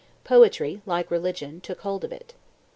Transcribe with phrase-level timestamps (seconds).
[0.23, 2.33] Poetry, like religion, took hold of it.